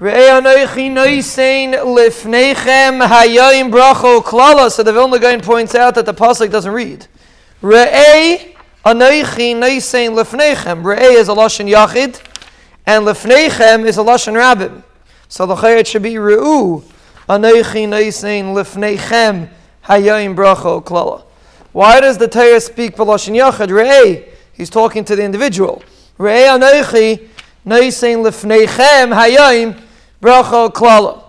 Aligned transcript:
So 0.00 0.06
the 0.06 0.52
Vilna 4.94 5.18
Gaon 5.18 5.40
points 5.42 5.74
out 5.74 5.94
that 5.94 6.06
the 6.06 6.14
pasuk 6.14 6.50
doesn't 6.50 6.72
read. 6.72 7.06
Re'ei 7.60 8.56
anoichi 8.82 9.54
noisein 9.54 10.12
lifnechem. 10.16 10.82
Re'ei 10.82 11.16
is 11.16 11.28
a 11.28 11.32
lashon 11.32 11.68
yachid, 11.70 12.18
and 12.86 13.04
lifnechem 13.04 13.84
is 13.84 13.98
a 13.98 14.02
lashon 14.02 14.32
rabbim. 14.32 14.82
So 15.28 15.44
the 15.44 15.56
chayet 15.56 15.86
should 15.86 16.02
be 16.02 16.14
re'u 16.14 16.82
anoichi 17.28 17.86
noisein 17.86 18.54
lifnechem 18.54 19.50
hayoim 19.84 20.34
bracho 20.34 20.82
klala. 20.82 21.24
Why 21.72 22.00
does 22.00 22.16
the 22.16 22.26
Torah 22.26 22.62
speak 22.62 22.96
b'lashon 22.96 23.36
yachid? 23.36 23.68
Re'ei, 23.68 24.30
he's 24.54 24.70
talking 24.70 25.04
to 25.04 25.14
the 25.14 25.24
individual. 25.24 25.82
Re'ei 26.18 26.58
anoichi 26.58 27.28
noisein 27.66 28.24
lifnechem 28.24 29.12
hayoim 29.12 29.78
bracha 30.20 30.72
klala. 30.72 31.24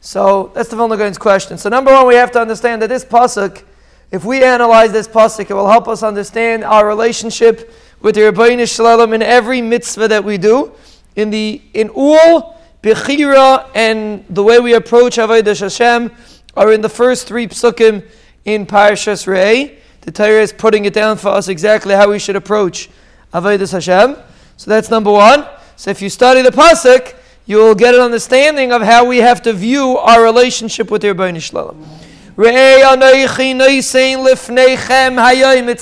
So 0.00 0.50
that's 0.54 0.68
the 0.68 0.76
Vilna 0.76 0.96
Gaon's 0.96 1.18
question. 1.18 1.58
So 1.58 1.68
number 1.68 1.92
one, 1.92 2.06
we 2.06 2.16
have 2.16 2.32
to 2.32 2.40
understand 2.40 2.82
that 2.82 2.88
this 2.88 3.04
pasuk, 3.04 3.62
if 4.10 4.24
we 4.24 4.42
analyze 4.42 4.90
this 4.90 5.06
pasuk, 5.06 5.48
it 5.48 5.54
will 5.54 5.68
help 5.68 5.86
us 5.86 6.02
understand 6.02 6.64
our 6.64 6.86
relationship 6.86 7.72
with 8.00 8.16
the 8.16 8.22
Ribbono 8.22 8.68
Shel 8.68 8.86
Olam 8.86 9.14
in 9.14 9.22
every 9.22 9.62
mitzvah 9.62 10.08
that 10.08 10.24
we 10.24 10.38
do, 10.38 10.72
in 11.14 11.30
the 11.30 11.62
in 11.72 11.88
all 11.90 12.60
bechira 12.82 13.70
and 13.74 14.24
the 14.28 14.42
way 14.42 14.58
we 14.58 14.74
approach 14.74 15.18
Avodah 15.18 15.58
Hashem 15.58 16.10
are 16.56 16.72
in 16.72 16.80
the 16.80 16.88
first 16.88 17.28
three 17.28 17.46
psukim 17.46 18.04
in 18.44 18.66
Parashas 18.66 19.26
Re'eh. 19.26 19.78
The 20.00 20.10
Torah 20.10 20.42
is 20.42 20.52
putting 20.52 20.84
it 20.84 20.92
down 20.92 21.16
for 21.16 21.28
us 21.28 21.46
exactly 21.46 21.94
how 21.94 22.10
we 22.10 22.18
should 22.18 22.34
approach 22.34 22.90
Avodah 23.32 23.70
Hashem. 23.70 24.16
So 24.56 24.70
that's 24.70 24.90
number 24.90 25.12
one. 25.12 25.46
So 25.76 25.90
if 25.90 26.02
you 26.02 26.08
study 26.08 26.42
the 26.42 26.50
pasuk, 26.50 27.14
you 27.46 27.56
will 27.56 27.74
get 27.74 27.94
an 27.94 28.00
understanding 28.00 28.72
of 28.72 28.82
how 28.82 29.04
we 29.04 29.18
have 29.18 29.42
to 29.42 29.52
view 29.52 29.98
our 29.98 30.22
relationship 30.22 30.90
with 30.90 31.02
the 31.02 31.08
Rebbeinu 31.08 31.40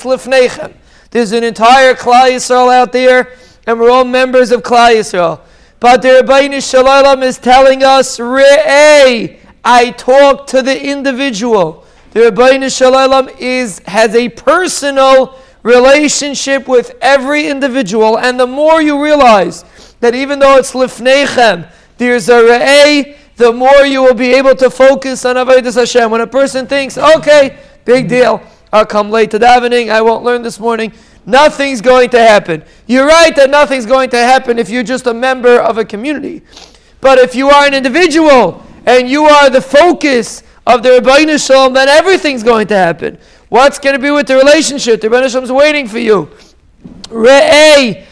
lifnechem. 0.02 0.74
There's 1.10 1.32
an 1.32 1.44
entire 1.44 1.94
Klal 1.94 2.30
Yisrael 2.30 2.72
out 2.72 2.92
there, 2.92 3.36
and 3.66 3.78
we're 3.78 3.90
all 3.90 4.04
members 4.04 4.50
of 4.52 4.62
Klal 4.62 4.94
Yisrael. 4.94 5.40
But 5.80 6.02
the 6.02 6.08
Ribbono 6.08 6.60
Shel 6.68 6.84
Olam 6.84 7.22
is 7.22 7.38
telling 7.38 7.82
us, 7.82 8.18
Re'ei, 8.18 9.38
I 9.64 9.90
talk 9.92 10.46
to 10.48 10.62
the 10.62 10.86
individual. 10.86 11.86
The 12.12 12.20
Ribbono 12.20 12.76
Shel 12.76 12.92
Olam 12.92 13.34
is 13.38 13.80
has 13.86 14.14
a 14.14 14.28
personal 14.28 15.38
relationship 15.62 16.68
with 16.68 16.96
every 17.00 17.46
individual, 17.46 18.18
and 18.18 18.38
the 18.38 18.46
more 18.46 18.82
you 18.82 19.02
realize 19.02 19.64
that 20.00 20.14
even 20.14 20.38
though 20.38 20.56
it's 20.56 20.72
lifnechem, 20.72 21.70
there's 21.98 22.28
a 22.28 22.40
re'eh, 22.42 23.16
the 23.36 23.52
more 23.52 23.86
you 23.86 24.02
will 24.02 24.14
be 24.14 24.34
able 24.34 24.54
to 24.56 24.68
focus 24.68 25.24
on 25.24 25.36
Avodah 25.36 25.74
Hashem. 25.74 26.10
When 26.10 26.20
a 26.20 26.26
person 26.26 26.66
thinks, 26.66 26.98
okay, 26.98 27.58
big 27.84 28.08
deal, 28.08 28.42
I'll 28.72 28.86
come 28.86 29.10
late 29.10 29.30
to 29.32 29.38
davening, 29.38 29.90
I 29.90 30.02
won't 30.02 30.24
learn 30.24 30.42
this 30.42 30.60
morning, 30.60 30.92
nothing's 31.24 31.80
going 31.80 32.10
to 32.10 32.18
happen. 32.18 32.62
You're 32.86 33.06
right 33.06 33.34
that 33.36 33.50
nothing's 33.50 33.86
going 33.86 34.10
to 34.10 34.18
happen 34.18 34.58
if 34.58 34.68
you're 34.68 34.82
just 34.82 35.06
a 35.06 35.14
member 35.14 35.58
of 35.58 35.78
a 35.78 35.84
community. 35.84 36.42
But 37.00 37.18
if 37.18 37.34
you 37.34 37.48
are 37.48 37.66
an 37.66 37.74
individual 37.74 38.62
and 38.86 39.08
you 39.08 39.24
are 39.24 39.48
the 39.50 39.60
focus 39.60 40.42
of 40.66 40.82
the 40.82 40.90
Ribbono 40.90 41.44
Shel 41.44 41.70
Olam, 41.70 41.74
then 41.74 41.88
everything's 41.88 42.42
going 42.42 42.66
to 42.68 42.76
happen. 42.76 43.18
What's 43.48 43.78
going 43.78 43.96
to 43.96 44.02
be 44.02 44.10
with 44.10 44.26
the 44.26 44.36
relationship? 44.36 45.00
The 45.00 45.08
Ribbono 45.08 45.30
Shel 45.30 45.40
Olam 45.40 45.44
is 45.44 45.52
waiting 45.52 45.88
for 45.88 45.98
you. 45.98 46.30
Re'eh, 47.08 48.04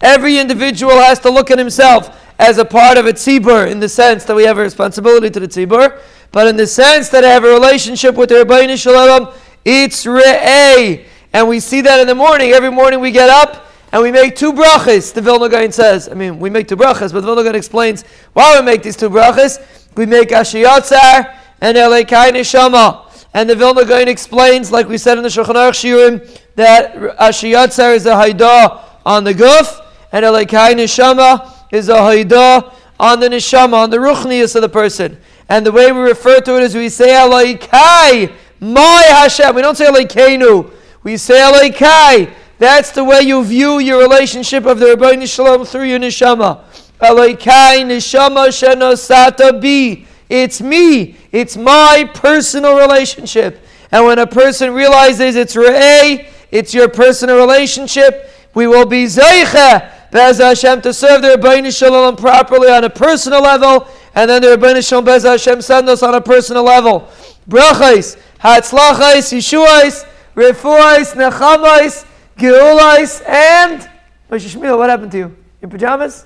Every 0.00 0.38
individual 0.38 0.98
has 0.98 1.18
to 1.20 1.30
look 1.30 1.50
at 1.50 1.58
himself 1.58 2.20
as 2.38 2.58
a 2.58 2.64
part 2.64 2.98
of 2.98 3.06
a 3.06 3.12
tzibur 3.12 3.70
in 3.70 3.80
the 3.80 3.88
sense 3.88 4.24
that 4.24 4.36
we 4.36 4.44
have 4.44 4.58
a 4.58 4.62
responsibility 4.62 5.30
to 5.30 5.40
the 5.40 5.48
tzibur, 5.48 6.00
but 6.32 6.46
in 6.46 6.56
the 6.56 6.66
sense 6.66 7.08
that 7.10 7.24
I 7.24 7.28
have 7.28 7.44
a 7.44 7.48
relationship 7.48 8.16
with 8.16 8.28
the 8.28 8.36
Ribbono 8.36 8.76
Shel 8.80 8.94
Olam, 8.94 9.34
it's 9.64 10.04
re'eh. 10.04 11.04
And 11.32 11.48
we 11.48 11.60
see 11.60 11.80
that 11.80 12.00
in 12.00 12.06
the 12.06 12.14
morning. 12.14 12.50
Every 12.50 12.70
morning 12.70 13.00
we 13.00 13.10
get 13.10 13.30
up 13.30 13.66
and 13.92 14.02
we 14.02 14.12
make 14.12 14.36
two 14.36 14.52
brachas, 14.52 15.12
the 15.12 15.20
Vilna 15.20 15.48
Gaon 15.48 15.72
says. 15.72 16.08
I 16.08 16.14
mean, 16.14 16.38
we 16.38 16.50
make 16.50 16.68
two 16.68 16.76
brachas, 16.76 17.12
but 17.12 17.20
the 17.20 17.26
Vilna 17.26 17.42
Gaon 17.42 17.54
explains 17.54 18.04
why 18.32 18.58
we 18.58 18.64
make 18.64 18.82
these 18.82 18.96
two 18.96 19.10
brachas. 19.10 19.58
We 19.96 20.06
make 20.06 20.32
Asher 20.32 20.58
Yatzar 20.58 21.36
and 21.60 21.76
Elekai 21.76 22.30
Neshama. 22.30 23.02
And 23.32 23.50
the 23.50 23.56
Vilna 23.56 23.84
Gaon 23.84 24.06
explains, 24.06 24.70
like 24.70 24.88
we 24.88 24.98
said 24.98 25.16
in 25.16 25.24
the 25.24 25.28
Shulchan 25.28 25.54
Aruch 25.54 26.43
that 26.56 26.96
Asher 27.18 27.48
Yatzar 27.48 27.94
is 27.94 28.06
a 28.06 28.10
Haidah 28.10 28.82
on 29.04 29.24
the 29.24 29.32
Guf, 29.32 29.84
and 30.12 30.24
Elekai 30.24 30.74
Neshama 30.74 31.52
is 31.72 31.88
a 31.88 31.94
Haidah 31.94 32.72
on 32.98 33.20
the 33.20 33.28
Neshama, 33.28 33.74
on 33.74 33.90
the 33.90 33.96
Ruchnius 33.96 34.54
of 34.54 34.62
the 34.62 34.68
person. 34.68 35.18
And 35.48 35.66
the 35.66 35.72
way 35.72 35.92
we 35.92 36.00
refer 36.00 36.40
to 36.40 36.56
it 36.56 36.62
is 36.62 36.74
we 36.74 36.88
say 36.88 37.08
Elekai, 37.08 38.32
my 38.60 39.02
Hashem. 39.08 39.54
We 39.54 39.62
don't 39.62 39.76
say 39.76 39.86
Elekeinu. 39.86 40.72
We 41.02 41.16
say 41.16 41.34
Elekai. 41.34 42.32
That's 42.58 42.92
the 42.92 43.04
way 43.04 43.22
you 43.22 43.44
view 43.44 43.78
your 43.80 44.00
relationship 44.00 44.64
of 44.64 44.78
the 44.78 44.86
Ribbono 44.86 45.28
Shel 45.28 45.46
Olam 45.46 45.66
through 45.66 45.84
your 45.84 45.98
Neshama. 45.98 46.64
Elekai 47.00 47.84
Neshama 47.84 48.48
Shenosata 48.48 49.60
Bi. 49.60 50.06
It's 50.28 50.62
me. 50.62 51.16
It's 51.32 51.56
my 51.56 52.10
personal 52.14 52.78
relationship. 52.78 53.60
And 53.90 54.06
when 54.06 54.18
a 54.18 54.26
person 54.26 54.72
realizes 54.72 55.36
it's 55.36 55.54
Re'eh, 55.54 56.26
it's 56.54 56.72
your 56.72 56.88
personal 56.88 57.36
relationship, 57.36 58.30
we 58.54 58.68
will 58.68 58.86
be 58.86 59.06
Zeicha, 59.06 59.90
Bez 60.12 60.38
Hashem, 60.38 60.82
to 60.82 60.94
serve 60.94 61.20
the 61.20 61.36
Ribbono 61.36 61.76
Shel 61.76 61.90
Olam 61.90 62.16
properly 62.16 62.70
on 62.70 62.84
a 62.84 62.90
personal 62.90 63.42
level, 63.42 63.88
and 64.14 64.30
then 64.30 64.40
the 64.40 64.56
Ribbono 64.56 64.88
Shel 64.88 65.02
Olam 65.02 65.06
Bez 65.06 65.24
Hashem 65.24 65.60
send 65.60 65.88
us 65.88 66.04
on 66.04 66.14
a 66.14 66.20
personal 66.20 66.62
level. 66.62 67.08
Brachais, 67.48 68.16
Hatzlachais, 68.38 69.34
Yeshuais, 69.34 70.06
Refuais, 70.36 71.16
Nechamais, 71.16 72.06
Geulais, 72.36 73.28
and 73.28 73.90
Moshe 74.30 74.54
Shmuel, 74.54 74.78
what 74.78 74.88
happened 74.88 75.10
to 75.10 75.18
you? 75.18 75.36
Your 75.60 75.70
pajamas? 75.70 76.24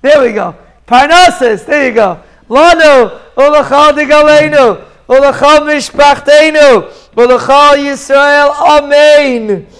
There 0.00 0.22
we 0.22 0.32
go. 0.32 0.56
Parnassus, 0.86 1.66
there 1.66 1.88
you 1.88 1.94
go. 1.94 2.22
Lano, 2.48 3.20
Ulachal 3.34 3.92
Digalenu, 3.92 4.86
Ulachal 5.08 5.64
Mishpachtenu, 5.64 6.84
Ulachal 7.16 7.78
Yisrael, 7.78 8.50
Amen. 8.50 9.66